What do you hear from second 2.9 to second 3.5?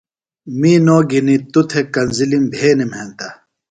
ہنتہ۔